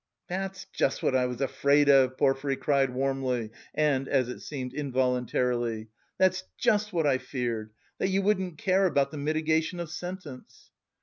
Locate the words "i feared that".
7.05-8.09